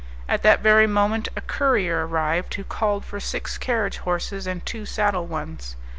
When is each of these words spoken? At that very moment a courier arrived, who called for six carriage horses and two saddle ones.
At 0.27 0.41
that 0.41 0.61
very 0.61 0.87
moment 0.87 1.27
a 1.37 1.41
courier 1.41 2.07
arrived, 2.07 2.55
who 2.55 2.63
called 2.63 3.05
for 3.05 3.19
six 3.19 3.59
carriage 3.59 3.97
horses 3.99 4.47
and 4.47 4.65
two 4.65 4.83
saddle 4.83 5.27
ones. 5.27 5.75